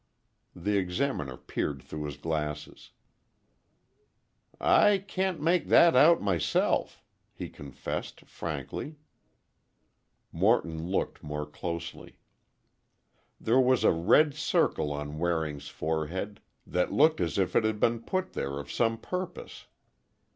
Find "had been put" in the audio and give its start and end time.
17.63-18.33